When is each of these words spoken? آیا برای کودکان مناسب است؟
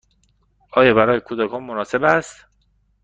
آیا 0.71 0.93
برای 0.93 1.19
کودکان 1.19 1.63
مناسب 1.63 2.03
است؟ 2.03 2.45